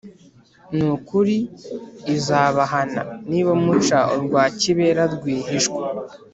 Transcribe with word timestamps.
Ni 0.75 0.85
ukuri 0.95 1.35
izabahana, 2.15 3.01
Niba 3.29 3.51
muca 3.63 3.99
urwa 4.15 4.41
kibera 4.59 5.03
rwihishwa. 5.13 5.79